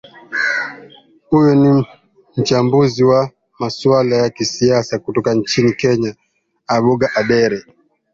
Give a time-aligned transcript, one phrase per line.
[1.29, 1.85] huyo ni
[2.37, 6.15] mchambuzi wa masuala ya kisiasa kutoka nchini kenya
[6.67, 7.65] amboga andere